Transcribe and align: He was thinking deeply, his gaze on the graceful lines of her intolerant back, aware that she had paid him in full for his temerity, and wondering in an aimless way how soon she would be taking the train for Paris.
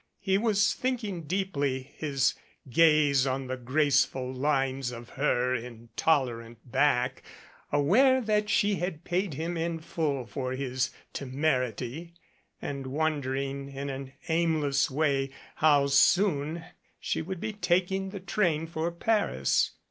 He 0.17 0.39
was 0.39 0.73
thinking 0.73 1.25
deeply, 1.25 1.91
his 1.95 2.33
gaze 2.67 3.27
on 3.27 3.45
the 3.45 3.55
graceful 3.55 4.33
lines 4.33 4.91
of 4.91 5.09
her 5.09 5.53
intolerant 5.53 6.57
back, 6.71 7.21
aware 7.71 8.19
that 8.19 8.49
she 8.49 8.77
had 8.77 9.03
paid 9.03 9.35
him 9.35 9.57
in 9.57 9.77
full 9.77 10.25
for 10.25 10.53
his 10.53 10.89
temerity, 11.13 12.15
and 12.59 12.87
wondering 12.87 13.69
in 13.69 13.91
an 13.91 14.13
aimless 14.27 14.89
way 14.89 15.29
how 15.57 15.85
soon 15.85 16.65
she 16.99 17.21
would 17.21 17.39
be 17.39 17.53
taking 17.53 18.09
the 18.09 18.19
train 18.19 18.65
for 18.65 18.89
Paris. 18.91 19.73